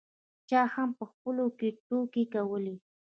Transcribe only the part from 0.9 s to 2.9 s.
په خپلو کې ټوکې کولې.